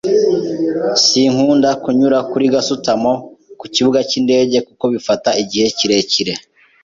Sinkunda 1.05 1.69
kunyura 1.83 2.19
kuri 2.31 2.45
gasutamo 2.53 3.13
kukibuga 3.59 3.99
cyindege 4.09 4.57
kuko 4.67 4.85
bifata 4.93 5.29
igihe 5.43 5.65
kirekire. 5.77 6.33